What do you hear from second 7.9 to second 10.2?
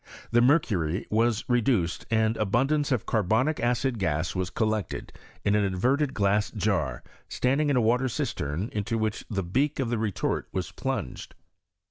cistem into which the beak of the